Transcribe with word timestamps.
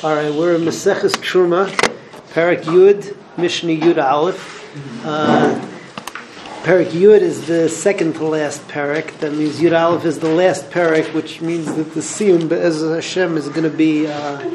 All 0.00 0.14
right, 0.14 0.32
we're 0.32 0.54
in 0.54 0.60
Maseches 0.60 1.16
Truma, 1.16 1.66
Parak 2.32 2.62
Yud, 2.62 3.16
Mishnah 3.36 3.72
Yud 3.72 4.00
Aleph. 4.00 4.64
Uh, 5.04 5.60
Parak 6.62 6.90
Yud 6.90 7.20
is 7.20 7.48
the 7.48 7.68
second 7.68 8.12
to 8.12 8.24
last 8.24 8.62
parak. 8.68 9.18
That 9.18 9.32
means 9.32 9.58
Yud 9.58 9.76
Aleph 9.76 10.04
is 10.04 10.20
the 10.20 10.28
last 10.28 10.70
parak, 10.70 11.12
which 11.14 11.40
means 11.40 11.74
that 11.74 11.94
the 11.94 12.00
Siyum 12.00 12.48
Be'ez 12.48 12.80
Hashem 12.80 13.36
is 13.36 13.48
going 13.48 13.64
to 13.64 13.76
be 13.76 14.06
uh, 14.06 14.48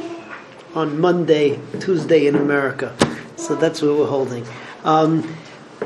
on 0.76 1.02
Monday, 1.02 1.60
Tuesday 1.82 2.28
in 2.28 2.36
America. 2.36 2.96
So 3.36 3.56
that's 3.56 3.82
what 3.82 3.98
we're 3.98 4.08
holding. 4.08 4.48
Um, 4.86 5.36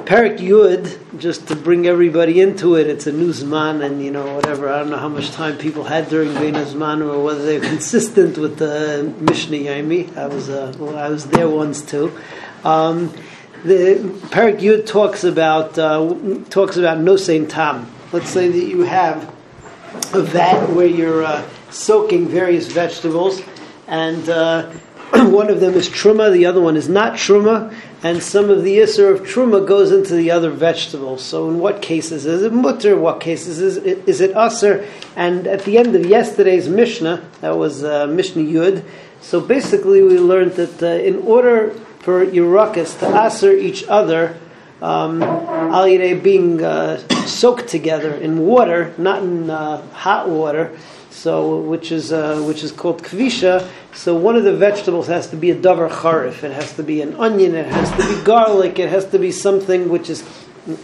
Parak 0.08 0.38
Yud, 0.38 1.20
just 1.20 1.50
to 1.50 1.56
bring 1.58 1.86
everybody 1.86 2.40
into 2.40 2.76
it, 2.76 2.88
it's 2.88 3.08
a 3.08 3.12
new 3.12 3.34
Zman, 3.34 3.84
and 3.84 4.02
you 4.02 4.10
know, 4.10 4.36
whatever. 4.36 4.70
I 4.70 4.80
don't 4.80 4.90
know 4.90 4.96
how 4.96 5.10
much 5.10 5.32
time 5.32 5.58
people 5.58 5.84
had 5.84 6.08
during 6.08 6.34
Bein 6.36 6.54
Zman, 6.54 7.06
or 7.06 7.22
whether 7.22 7.44
they're 7.44 7.60
consistent 7.74 8.38
with 8.38 8.56
the 8.56 9.14
Mishnah 9.20 9.58
Yaimi. 9.58 10.16
I 10.16 10.28
was, 10.28 10.50
uh, 10.50 10.74
well, 10.80 10.98
I 10.98 11.10
was 11.10 11.26
there 11.26 11.50
once 11.50 11.82
too. 11.82 12.18
Um, 12.64 13.14
the 13.66 13.96
Parak 14.30 14.62
Yud 14.62 14.86
talks 14.86 15.26
about 15.26 15.78
uh, 15.78 16.16
talks 16.50 16.78
about 16.78 17.00
nosein 17.00 17.50
tam. 17.50 17.92
Let's 18.14 18.30
say 18.30 18.48
that 18.48 18.66
you 18.66 18.84
have 18.84 19.26
a 20.14 20.22
vat 20.22 20.70
where 20.70 20.88
you're 20.88 21.26
uh, 21.26 21.46
soaking 21.70 22.30
various 22.30 22.72
vegetables, 22.72 23.42
and 23.88 24.30
uh, 24.30 24.72
one 25.12 25.50
of 25.50 25.60
them 25.60 25.74
is 25.74 25.90
truma, 25.90 26.32
the 26.32 26.46
other 26.46 26.60
one 26.60 26.76
is 26.76 26.90
not 26.90 27.14
truma, 27.14 27.74
and 28.04 28.22
some 28.22 28.50
of 28.50 28.64
the 28.64 28.78
isser 28.78 29.12
of 29.12 29.22
truma 29.22 29.66
goes 29.66 29.92
into 29.92 30.14
the 30.14 30.30
other 30.30 30.52
vegetables. 30.52 31.24
So, 31.24 31.50
in 31.50 31.60
what 31.60 31.82
cases 31.82 32.26
is 32.26 32.44
it 32.44 32.54
mutter? 32.54 32.96
What 32.96 33.20
cases 33.20 33.60
is 33.60 33.78
it, 33.78 34.08
is 34.08 34.22
it 34.22 34.34
usser? 34.36 34.88
And 35.16 35.48
at 35.48 35.64
the 35.64 35.78
end 35.78 35.96
of 35.96 36.06
yesterday's 36.06 36.70
Mishnah, 36.70 37.28
that 37.42 37.58
was 37.58 37.84
uh, 37.84 38.06
Mishnah 38.08 38.44
Yud. 38.44 38.84
So 39.22 39.42
basically, 39.42 40.04
we 40.04 40.20
learned 40.20 40.54
that 40.54 40.84
uh, 40.84 40.86
in 40.86 41.18
order 41.20 41.72
for 42.00 42.26
Yerakas 42.26 43.00
to 43.00 43.06
usser 43.06 43.60
each 43.60 43.84
other, 43.88 44.38
um, 44.82 45.20
being 46.22 46.64
uh, 46.64 46.98
soaked 47.26 47.68
together 47.68 48.14
in 48.14 48.40
water, 48.40 48.94
not 49.00 49.24
in 49.24 49.50
uh, 49.50 49.82
hot 49.90 50.30
water, 50.30 50.78
so 51.18 51.58
which 51.58 51.92
is 51.92 52.14
uh, 52.14 52.40
which 52.42 52.64
is 52.64 52.72
called 52.72 53.02
kvisha. 53.02 53.68
So 53.94 54.16
one 54.16 54.36
of 54.36 54.44
the 54.44 54.56
vegetables 54.56 55.08
has 55.08 55.30
to 55.32 55.36
be 55.36 55.50
a 55.50 55.56
davar 55.56 55.90
charif. 55.90 56.44
It 56.44 56.52
has 56.52 56.76
to 56.76 56.84
be 56.84 57.02
an 57.02 57.16
onion. 57.16 57.56
It 57.56 57.66
has 57.66 57.90
to 57.92 58.16
be 58.16 58.24
garlic. 58.24 58.78
It 58.78 58.90
has 58.90 59.06
to 59.08 59.20
be 59.20 59.32
something 59.32 59.90
which 59.90 60.10
is 60.10 60.22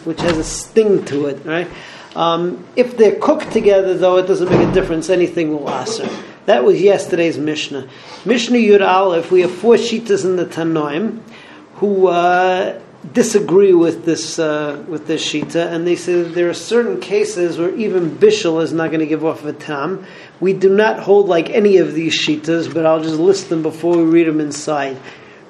which 0.06 0.22
has 0.22 0.38
a 0.38 0.44
sting 0.44 1.06
to 1.06 1.28
it, 1.28 1.46
right? 1.46 1.70
Um, 2.16 2.66
if 2.76 2.98
they're 2.98 3.20
cooked 3.20 3.52
together, 3.52 3.96
though, 3.96 4.18
it 4.18 4.28
doesn't 4.28 4.50
make 4.50 4.68
a 4.68 4.72
difference. 4.72 5.10
Anything 5.10 5.52
will 5.52 5.70
aser. 5.70 6.10
That 6.46 6.64
was 6.64 6.82
yesterday's 6.82 7.38
Mishnah. 7.38 7.88
Mishnah 8.26 8.58
Yud 8.58 8.86
Aleph. 8.86 9.32
We 9.32 9.42
have 9.42 9.54
four 9.54 9.76
shitas 9.76 10.26
in 10.26 10.36
the 10.36 10.46
Tanoim 10.46 11.22
who 11.76 12.08
uh, 12.08 12.80
disagree 13.12 13.74
with 13.74 14.06
this 14.06 14.40
uh, 14.40 14.84
with 14.88 15.08
this 15.08 15.26
shita, 15.26 15.72
and 15.72 15.86
they 15.86 15.96
say 15.96 16.22
there 16.22 16.50
are 16.50 16.54
certain 16.54 17.02
cases 17.02 17.58
where 17.58 17.74
even 17.76 18.12
bishul 18.12 18.62
is 18.62 18.72
not 18.72 18.88
going 18.88 19.02
to 19.02 19.06
give 19.06 19.26
off 19.26 19.44
a 19.44 19.54
tam. 19.54 20.06
We 20.40 20.54
do 20.54 20.74
not 20.74 21.00
hold 21.00 21.28
like 21.28 21.50
any 21.50 21.78
of 21.78 21.94
these 21.94 22.18
shitas, 22.18 22.74
but 22.74 22.86
I'll 22.86 23.04
just 23.04 23.20
list 23.20 23.50
them 23.50 23.62
before 23.62 23.98
we 23.98 24.04
read 24.04 24.28
them 24.28 24.40
inside. 24.40 24.98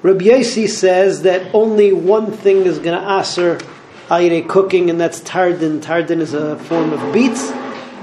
Rabbi 0.02 0.24
Yossi 0.24 0.68
says 0.68 1.22
that 1.22 1.54
only 1.54 1.92
one 1.92 2.32
thing 2.32 2.66
is 2.66 2.78
going 2.78 3.00
to 3.00 3.18
aser 3.20 3.60
ayre 4.10 4.42
cooking, 4.42 4.90
and 4.90 5.00
that's 5.00 5.20
tardin. 5.20 5.80
Tardin 5.80 6.20
is 6.20 6.34
a 6.34 6.58
form 6.58 6.92
of 6.92 7.12
beets. 7.12 7.52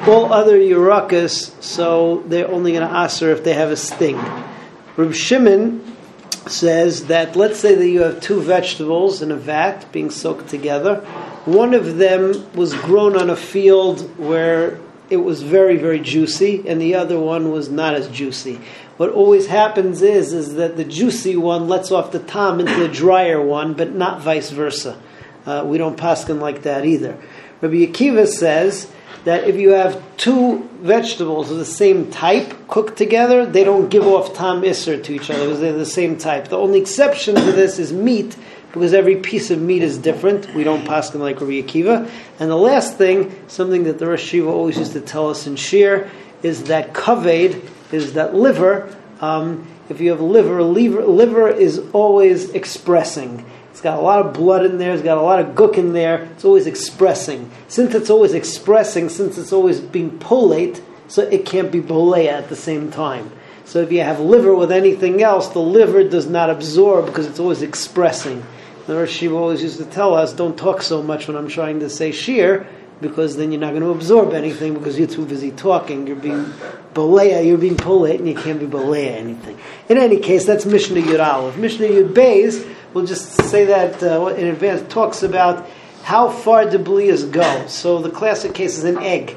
All 0.08 0.34
other 0.34 0.58
yurakas, 0.58 1.62
so 1.62 2.24
they're 2.26 2.50
only 2.50 2.72
going 2.72 2.88
to 2.88 3.04
aser 3.04 3.32
if 3.32 3.44
they 3.44 3.54
have 3.54 3.70
a 3.70 3.78
sting. 3.78 4.18
Rabbi 4.98 5.12
Shimon 5.12 5.92
says 6.48 7.06
that 7.06 7.36
let's 7.36 7.60
say 7.60 7.76
that 7.76 7.88
you 7.88 8.02
have 8.02 8.22
two 8.22 8.42
vegetables 8.42 9.22
in 9.22 9.32
a 9.32 9.36
vat 9.36 9.92
being 9.92 10.10
soaked 10.10 10.48
together. 10.50 10.96
One 11.46 11.74
of 11.74 11.98
them 11.98 12.52
was 12.54 12.74
grown 12.74 13.16
on 13.16 13.30
a 13.30 13.36
field 13.36 14.18
where 14.18 14.80
it 15.10 15.18
was 15.18 15.44
very 15.44 15.78
very 15.78 16.00
juicy 16.00 16.64
and 16.68 16.82
the 16.82 16.96
other 16.96 17.20
one 17.20 17.52
was 17.52 17.70
not 17.70 17.94
as 17.94 18.08
juicy. 18.10 18.60
What 18.98 19.12
always 19.12 19.48
happens 19.48 20.02
is 20.02 20.34
is 20.34 20.56
that 20.56 20.78
the 20.78 20.86
juicy 20.86 21.36
one 21.36 21.68
lets 21.68 21.92
off 21.92 22.12
the 22.12 22.20
tom 22.20 22.60
into 22.60 22.76
the 22.76 22.88
drier 22.88 23.42
one 23.42 23.74
but 23.74 23.94
not 23.94 24.22
vice 24.22 24.50
versa. 24.50 25.00
Uh, 25.46 25.64
we 25.66 25.78
don't 25.78 25.98
paskin 25.98 26.40
like 26.40 26.64
that 26.64 26.86
either. 26.86 27.18
Rabbi 27.62 27.86
akiva 27.86 28.28
says 28.28 28.92
that 29.24 29.48
if 29.48 29.56
you 29.56 29.70
have 29.70 30.02
two 30.18 30.68
vegetables 30.82 31.52
of 31.52 31.58
the 31.58 31.66
same 31.66 32.10
type 32.12 32.68
cooked 32.68 32.98
together 32.98 33.46
they 33.46 33.64
don't 33.64 33.90
give 33.90 34.06
off 34.06 34.34
tam 34.34 34.62
isser 34.62 35.02
to 35.04 35.14
each 35.14 35.30
other 35.30 35.46
because 35.46 35.60
they're 35.60 35.74
the 35.74 35.86
same 35.86 36.18
type 36.18 36.48
the 36.48 36.58
only 36.58 36.80
exception 36.80 37.36
to 37.36 37.52
this 37.52 37.80
is 37.80 37.94
meat 37.94 38.36
because 38.72 38.94
every 38.94 39.18
piece 39.18 39.52
of 39.52 39.62
meat 39.62 39.82
is 39.82 39.98
different. 39.98 40.54
We 40.54 40.64
don't 40.64 40.86
paskin 40.86 41.20
like 41.20 41.42
Rabbi 41.42 41.62
Akiva. 41.62 42.10
And 42.40 42.50
the 42.50 42.56
last 42.56 42.98
thing, 42.98 43.36
something 43.48 43.84
that 43.84 44.00
the 44.00 44.08
Rosh 44.08 44.24
Shiva 44.24 44.50
always 44.50 44.78
used 44.78 44.94
to 44.94 45.02
tell 45.02 45.30
us 45.30 45.48
in 45.48 45.56
Shir, 45.56 46.10
is 46.42 46.66
that 46.66 46.94
kaved, 46.94 47.70
is 47.92 48.14
that 48.14 48.34
liver. 48.34 48.96
Um, 49.20 49.68
if 49.90 50.00
you 50.00 50.12
have 50.12 50.22
liver, 50.22 50.64
liver, 50.64 51.06
liver 51.06 51.50
is 51.50 51.82
always 51.92 52.52
expressing. 52.52 53.46
It's 53.72 53.82
got 53.82 53.98
a 53.98 54.02
lot 54.02 54.24
of 54.24 54.34
blood 54.34 54.66
in 54.66 54.78
there. 54.78 54.94
It's 54.94 55.02
got 55.02 55.18
a 55.18 55.22
lot 55.22 55.40
of 55.40 55.56
gook 55.56 55.78
in 55.78 55.94
there. 55.94 56.24
It's 56.24 56.46
always 56.46 56.68
expressing. 56.68 57.50
Since 57.68 57.96
it's 57.96 58.10
always 58.10 58.34
expressing, 58.34 59.10
since 59.10 59.38
it's 59.38 59.52
always 59.52 59.80
being 59.80 60.20
polate, 60.20 60.82
so 61.08 61.24
it 61.24 61.46
can't 61.46 61.72
be 61.72 61.82
bolea 61.82 62.32
at 62.32 62.50
the 62.50 62.56
same 62.56 62.92
time. 62.92 63.32
So 63.66 63.80
if 63.80 63.92
you 63.92 64.02
have 64.02 64.20
liver 64.20 64.54
with 64.54 64.72
anything 64.72 65.24
else, 65.24 65.48
the 65.50 65.60
liver 65.60 66.04
does 66.04 66.28
not 66.28 66.50
absorb 66.50 67.06
because 67.06 67.26
it's 67.26 67.40
always 67.40 67.62
expressing. 67.62 68.46
The 68.88 69.06
Shiva 69.08 69.36
always 69.36 69.64
used 69.64 69.78
to 69.78 69.86
tell 69.86 70.14
us, 70.14 70.34
don't 70.34 70.58
talk 70.58 70.82
so 70.82 71.02
much 71.02 71.28
when 71.28 71.38
I'm 71.38 71.48
trying 71.48 71.80
to 71.80 71.90
say 71.90 72.12
shir, 72.12 72.68
because 73.00 73.38
then 73.38 73.52
you're 73.52 73.62
not 73.62 73.72
going 73.72 73.84
to 73.84 73.90
absorb 73.90 74.34
anything 74.34 74.74
because 74.74 75.00
you're 75.00 75.08
too 75.08 75.26
busy 75.26 75.52
talking. 75.52 76.08
You're 76.08 76.18
being 76.18 76.54
balea, 76.94 77.46
you're 77.46 77.58
being 77.58 77.78
polite, 77.78 78.20
and 78.20 78.28
you 78.28 78.36
can't 78.36 78.60
be 78.60 78.66
balea 78.66 79.12
anything. 79.12 79.58
In 79.90 79.98
any 79.98 80.20
case, 80.20 80.46
that's 80.46 80.66
Mishnah 80.66 81.02
Yud 81.02 81.26
Aleph. 81.26 81.58
Mishnah 81.58 81.88
Yud 81.88 82.14
Beis, 82.14 82.68
we'll 82.94 83.06
just 83.06 83.34
say 83.50 83.66
that 83.66 84.02
uh, 84.04 84.28
in 84.28 84.48
advance, 84.48 84.92
talks 84.92 85.24
about 85.24 85.68
how 86.04 86.30
far 86.30 86.70
do 86.70 86.78
blias 86.80 87.30
go. 87.32 87.68
So 87.68 88.00
the 88.00 88.10
classic 88.10 88.54
case 88.54 88.78
is 88.78 88.84
an 88.84 88.98
egg. 88.98 89.32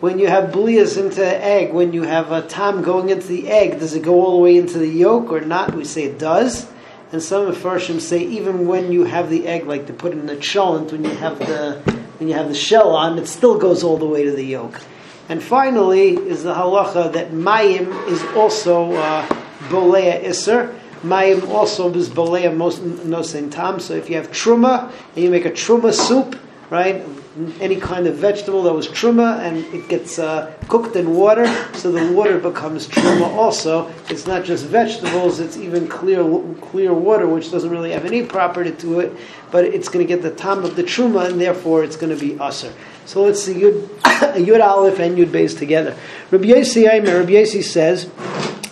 When 0.00 0.18
you 0.18 0.28
have 0.28 0.52
blias 0.52 0.98
into 0.98 1.24
an 1.24 1.40
egg, 1.40 1.72
when 1.72 1.92
you 1.92 2.02
have 2.02 2.30
a 2.30 2.42
tam 2.42 2.82
going 2.82 3.08
into 3.08 3.26
the 3.26 3.48
egg, 3.48 3.80
does 3.80 3.94
it 3.94 4.02
go 4.02 4.14
all 4.24 4.32
the 4.32 4.42
way 4.42 4.56
into 4.56 4.78
the 4.78 4.88
yolk 4.88 5.30
or 5.32 5.40
not? 5.40 5.74
We 5.74 5.84
say 5.84 6.04
it 6.04 6.18
does. 6.18 6.70
And 7.12 7.22
some 7.22 7.50
Mepharshim 7.50 8.00
say 8.00 8.20
even 8.20 8.66
when 8.66 8.92
you 8.92 9.04
have 9.04 9.30
the 9.30 9.46
egg, 9.46 9.66
like 9.66 9.86
to 9.86 9.92
put 9.92 10.12
in 10.12 10.26
the 10.26 10.36
cholent, 10.36 10.92
when 10.92 11.04
you 11.04 11.10
have 11.10 11.38
the 11.38 11.80
when 12.18 12.28
you 12.28 12.34
have 12.34 12.48
the 12.48 12.54
shell 12.54 12.96
on, 12.96 13.18
it 13.18 13.26
still 13.26 13.58
goes 13.58 13.82
all 13.84 13.98
the 13.98 14.06
way 14.06 14.24
to 14.24 14.32
the 14.32 14.42
yolk. 14.42 14.80
And 15.28 15.42
finally 15.42 16.10
is 16.10 16.44
the 16.44 16.54
halacha 16.54 17.12
that 17.12 17.32
mayim 17.32 18.08
is 18.08 18.22
also 18.36 18.92
uh, 18.92 19.26
bolea 19.68 20.24
iser. 20.24 20.78
Mayim 21.02 21.48
also 21.48 21.92
is 21.94 22.08
bolea 22.08 22.54
most 22.54 22.82
nosen 22.82 23.50
tam. 23.50 23.80
So 23.80 23.94
if 23.94 24.08
you 24.08 24.16
have 24.16 24.30
truma 24.30 24.92
and 25.14 25.24
you 25.24 25.30
make 25.30 25.44
a 25.44 25.50
truma 25.50 25.92
soup, 25.92 26.38
right? 26.70 27.04
any 27.60 27.76
kind 27.76 28.06
of 28.06 28.16
vegetable 28.16 28.62
that 28.62 28.72
was 28.72 28.88
truma 28.88 29.40
and 29.40 29.58
it 29.74 29.88
gets 29.88 30.18
uh, 30.18 30.54
cooked 30.68 30.96
in 30.96 31.14
water, 31.14 31.46
so 31.74 31.92
the 31.92 32.12
water 32.12 32.38
becomes 32.38 32.88
truma 32.88 33.28
also. 33.36 33.92
It's 34.08 34.26
not 34.26 34.44
just 34.44 34.64
vegetables, 34.64 35.38
it's 35.38 35.56
even 35.56 35.86
clear 35.86 36.24
clear 36.62 36.94
water, 36.94 37.26
which 37.26 37.50
doesn't 37.50 37.70
really 37.70 37.92
have 37.92 38.06
any 38.06 38.22
property 38.24 38.72
to 38.72 39.00
it, 39.00 39.12
but 39.50 39.64
it's 39.64 39.88
going 39.88 40.06
to 40.06 40.08
get 40.08 40.22
the 40.22 40.30
tam 40.30 40.64
of 40.64 40.76
the 40.76 40.82
truma, 40.82 41.30
and 41.30 41.40
therefore 41.40 41.84
it's 41.84 41.96
going 41.96 42.16
to 42.16 42.20
be 42.20 42.34
usr. 42.36 42.72
So 43.06 43.22
let's 43.22 43.42
see 43.42 43.54
Yud, 43.54 43.86
Yud 44.02 44.64
Aleph 44.64 44.98
and 44.98 45.16
Yud 45.16 45.28
Beis 45.28 45.56
together. 45.56 45.96
Rabbi 46.32 46.46
Yossi 46.46 46.86
Rabbi 46.86 47.32
Yossi 47.32 47.62
says, 47.62 48.10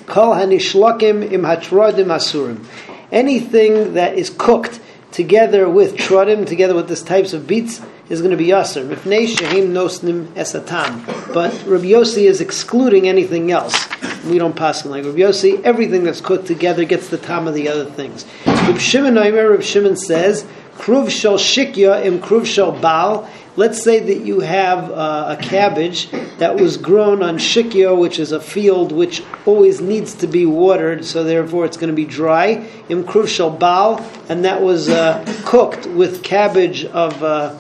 Kol 0.07 0.35
hanishlakim 0.35 1.33
im 1.33 1.43
hatrodim 1.43 2.07
asurim. 2.07 2.65
Anything 3.13 3.95
that 3.95 4.19
is 4.19 4.31
cooked 4.37 4.81
together 5.13 5.69
with 5.69 5.95
trodim, 5.95 6.47
together 6.47 6.75
with 6.75 6.89
these 6.89 7.03
types 7.03 7.33
of 7.33 7.47
beets, 7.47 7.81
is 8.09 8.21
going 8.21 8.33
to 8.33 8.37
be 8.37 8.49
yaser. 8.49 8.87
Mifnei 8.87 9.27
shehim 9.27 9.69
nosnim 9.69 10.27
esatam. 10.35 11.07
But 11.33 11.53
Rabbi 11.65 11.85
Yossi 11.85 12.25
is 12.25 12.41
excluding 12.41 13.09
anything 13.09 13.53
else. 13.53 13.89
We 14.25 14.39
don't 14.39 14.57
pass 14.57 14.85
like 14.85 15.05
Rabbi 15.05 15.19
Yossi. 15.19 15.63
Everything 15.63 16.03
that's 16.03 16.21
cooked 16.21 16.47
together 16.47 16.85
gets 16.85 17.09
the 17.09 17.19
tam 17.19 17.47
of 17.47 17.55
the 17.55 17.69
other 17.69 17.85
things. 17.85 18.27
Rabbi 18.45 18.79
Shimon 18.79 19.17
Omer, 19.17 19.51
Rabbi 19.51 19.63
Shimon 19.63 19.97
says, 19.97 20.45
kruv 20.75 21.09
shel 21.09 21.39
shikya 21.39 22.05
im 22.05 22.21
kruv 22.21 22.45
shel 22.45 22.73
bal. 22.73 23.31
Let's 23.57 23.81
say 23.83 24.01
that 24.01 24.27
you 24.27 24.41
have 24.41 24.91
uh, 24.91 25.37
a 25.39 25.43
cabbage 25.43 26.11
that 26.39 26.57
was 26.57 26.77
grown 26.77 27.23
on 27.23 27.39
shikyo, 27.39 27.97
which 27.97 28.19
is 28.19 28.33
a 28.33 28.41
field 28.41 28.91
which 28.91 29.23
always 29.47 29.81
needs 29.81 30.15
to 30.17 30.27
be 30.27 30.45
watered, 30.45 31.05
so 31.05 31.23
therefore 31.23 31.65
it's 31.65 31.77
going 31.77 31.91
to 31.91 31.95
be 31.95 32.05
dry. 32.05 32.69
Im 32.89 33.05
kruv 33.05 33.29
shel 33.29 33.51
bal, 33.51 34.05
and 34.29 34.45
that 34.45 34.61
was 34.61 34.89
uh, 34.89 35.25
cooked 35.45 35.87
with 35.87 36.25
cabbage 36.25 36.85
of. 36.87 37.23
Uh, 37.23 37.57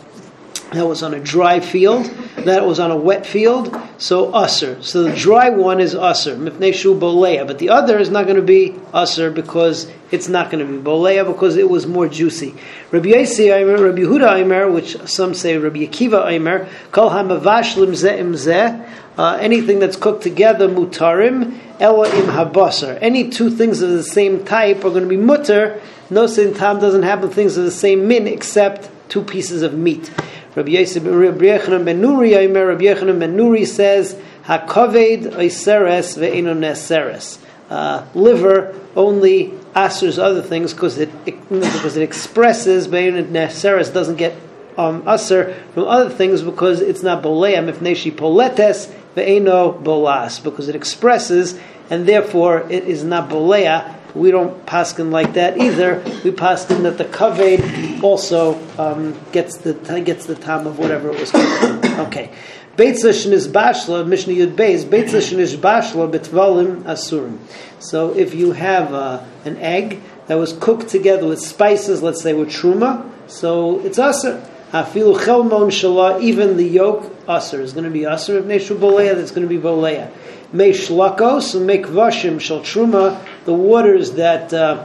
that 0.72 0.86
was 0.86 1.04
on 1.04 1.14
a 1.14 1.20
dry 1.20 1.60
field, 1.60 2.10
that 2.44 2.66
was 2.66 2.78
on 2.78 2.90
a 2.90 2.96
wet 2.96 3.26
field, 3.26 3.76
so 3.98 4.30
usr. 4.32 4.82
So 4.82 5.04
the 5.04 5.14
dry 5.14 5.50
one 5.50 5.80
is 5.80 5.94
usr, 5.94 6.36
mifneshu 6.36 6.98
bolea, 6.98 7.46
but 7.46 7.58
the 7.58 7.70
other 7.70 7.98
is 7.98 8.10
not 8.10 8.24
going 8.24 8.36
to 8.36 8.42
be 8.42 8.70
usr 8.92 9.34
because 9.34 9.90
it's 10.10 10.28
not 10.28 10.50
going 10.50 10.66
to 10.66 10.72
be 10.72 10.82
bolea 10.82 11.26
because 11.26 11.56
it 11.56 11.68
was 11.68 11.86
more 11.86 12.08
juicy. 12.08 12.54
Rabbi 12.90 13.08
Yossi 13.08 13.54
Aimer, 13.54 13.82
Rabbi 13.82 14.00
Yehuda 14.00 14.40
Aimer, 14.40 14.70
which 14.70 14.96
some 15.08 15.34
say 15.34 15.56
Rabbi 15.56 15.80
Akiva 15.80 16.30
Aimer, 16.30 16.68
kol 16.92 17.10
hamavash 17.10 17.74
limzeh 17.74 18.18
imzeh, 18.18 18.88
uh, 19.16 19.38
anything 19.40 19.78
that's 19.78 19.96
cooked 19.96 20.22
together 20.22 20.68
mutarim, 20.68 21.58
ela 21.80 22.08
im 22.08 22.26
habasar. 22.26 22.98
Any 23.00 23.30
two 23.30 23.50
things 23.50 23.82
of 23.82 23.90
the 23.90 24.02
same 24.02 24.44
type 24.44 24.78
are 24.78 24.90
going 24.90 25.02
to 25.02 25.08
be 25.08 25.16
mutter. 25.16 25.80
No 26.10 26.26
same 26.26 26.54
time 26.54 26.80
doesn't 26.80 27.02
happen 27.02 27.30
things 27.30 27.56
of 27.56 27.64
the 27.64 27.70
same 27.70 28.08
min 28.08 28.26
except 28.26 28.90
two 29.08 29.22
pieces 29.22 29.62
of 29.62 29.74
meat. 29.74 30.10
Rabbi 30.54 30.70
Yochanan 30.70 31.84
ben 31.84 32.00
Nuri, 32.00 32.34
Rabbi 32.34 32.84
Yochanan 32.84 33.18
ben 33.18 33.36
Nuri 33.36 33.66
says, 33.66 34.14
"Hakoved 34.44 35.32
oiseres 35.32 36.16
ve'ino 36.16 36.56
neseres." 36.56 37.38
Uh, 37.68 38.04
liver 38.14 38.74
only 38.94 39.52
asers 39.74 40.18
other 40.18 40.42
things 40.42 40.72
because 40.72 40.98
it, 40.98 41.08
it, 41.26 41.48
because 41.48 41.96
it 41.96 42.02
expresses 42.02 42.86
ve'ino 42.86 43.24
neseres 43.24 43.92
doesn't 43.92 44.16
get 44.16 44.34
um, 44.78 45.02
aser 45.08 45.54
from 45.72 45.84
other 45.84 46.10
things 46.10 46.42
because 46.42 46.80
it's 46.80 47.02
not 47.02 47.22
boleam 47.22 47.68
if 47.68 47.80
mifneshi 47.80 48.16
poletes 48.16 48.92
ve'eno 49.16 49.82
bolas 49.82 50.38
because 50.38 50.68
it 50.68 50.76
expresses 50.76 51.58
and 51.90 52.06
therefore 52.06 52.60
it 52.70 52.84
is 52.84 53.04
not 53.04 53.28
bolea 53.28 53.94
we 54.14 54.30
don't 54.30 54.64
paskin 54.66 55.10
like 55.10 55.34
that 55.34 55.58
either. 55.58 55.98
We 56.22 56.30
paskin 56.30 56.82
that 56.84 56.98
the 56.98 57.04
kaved 57.04 58.02
also 58.02 58.60
um, 58.78 59.18
gets 59.32 59.58
the 59.58 59.74
gets 60.04 60.26
the 60.26 60.34
time 60.36 60.66
of 60.66 60.78
whatever 60.78 61.10
it 61.10 61.20
was. 61.20 61.30
Cooked. 61.30 61.84
okay. 61.84 62.30
Beitza 62.76 63.10
sheniz 63.10 63.46
bashla, 63.46 64.06
Mishnah 64.06 64.32
Yud 64.32 64.56
Beis, 64.56 64.84
Beitza 64.84 65.20
sheniz 65.20 65.56
bashla 65.56 66.10
betvalim 66.10 66.82
asurim. 66.82 67.38
So 67.78 68.16
if 68.16 68.34
you 68.34 68.52
have 68.52 68.92
uh, 68.92 69.24
an 69.44 69.56
egg 69.58 70.00
that 70.26 70.34
was 70.34 70.52
cooked 70.52 70.88
together 70.88 71.28
with 71.28 71.40
spices, 71.40 72.02
let's 72.02 72.22
say 72.22 72.32
with 72.32 72.48
truma, 72.48 73.08
so 73.28 73.78
it's 73.80 73.98
asur. 73.98 74.44
Hafilu 74.74 75.24
chelmon 75.24 75.70
shalah, 75.70 76.20
even 76.20 76.56
the 76.56 76.64
yoke, 76.64 77.04
asur, 77.26 77.60
is 77.60 77.72
going 77.72 77.84
to 77.84 77.90
be 77.90 78.00
asur. 78.00 78.40
If 78.40 78.44
neshu 78.44 79.14
that's 79.14 79.30
going 79.30 79.46
to 79.46 79.48
be 79.48 79.56
boleya. 79.56 80.10
Meishlakos 80.52 81.54
and 81.54 81.70
Mekvashim 81.70 82.40
shal 82.40 82.58
Truma, 82.58 83.24
the 83.44 83.52
waters 83.54 84.14
that 84.14 84.52
uh, 84.52 84.84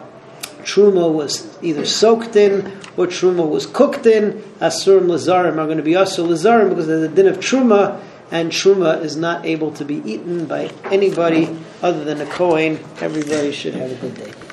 Truma 0.59 1.11
was 1.11 1.57
either 1.63 1.87
soaked 1.87 2.35
in 2.35 2.67
or 2.97 3.07
Truma 3.07 3.49
was 3.49 3.65
cooked 3.65 4.05
in, 4.05 4.33
Asurim 4.59 5.07
Lazarim 5.07 5.57
are 5.57 5.65
going 5.65 5.77
to 5.77 5.83
be 5.83 5.93
Asur 5.93 6.27
Lazarim 6.27 6.69
because 6.69 6.85
they're 6.85 6.99
the 6.99 7.07
din 7.07 7.25
of 7.25 7.39
Truma, 7.39 7.99
and 8.29 8.51
Truma 8.51 9.01
is 9.01 9.15
not 9.15 9.43
able 9.43 9.71
to 9.71 9.83
be 9.83 10.03
eaten 10.05 10.45
by 10.45 10.71
anybody 10.91 11.57
other 11.81 12.03
than 12.03 12.21
a 12.21 12.27
Kohen. 12.27 12.77
Everybody 13.01 13.51
should 13.51 13.73
have 13.73 13.91
a 13.91 13.95
good 13.95 14.13
day. 14.13 14.48